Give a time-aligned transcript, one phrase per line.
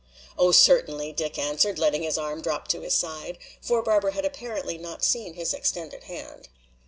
[0.35, 3.37] "Oh, certainly," Dick answered, letting his arm drop to his side.
[3.61, 6.47] For Barbara had apparently not seen his extended hand.